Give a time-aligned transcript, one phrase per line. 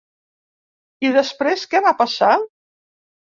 [1.07, 2.31] I després què va passar?